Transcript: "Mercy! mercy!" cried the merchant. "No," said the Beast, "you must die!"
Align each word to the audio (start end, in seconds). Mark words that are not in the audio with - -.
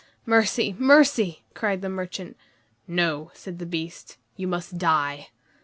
"Mercy! 0.25 0.75
mercy!" 0.79 1.43
cried 1.53 1.83
the 1.83 1.87
merchant. 1.87 2.35
"No," 2.87 3.29
said 3.35 3.59
the 3.59 3.67
Beast, 3.67 4.17
"you 4.35 4.47
must 4.47 4.79
die!" 4.79 5.27